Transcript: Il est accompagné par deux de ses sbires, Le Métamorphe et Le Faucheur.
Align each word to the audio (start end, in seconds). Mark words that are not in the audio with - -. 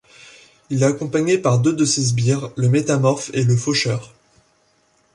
Il 0.71 0.81
est 0.81 0.85
accompagné 0.87 1.37
par 1.37 1.59
deux 1.59 1.73
de 1.73 1.85
ses 1.85 2.01
sbires, 2.03 2.49
Le 2.55 2.69
Métamorphe 2.69 3.29
et 3.35 3.43
Le 3.43 3.55
Faucheur. 3.55 4.11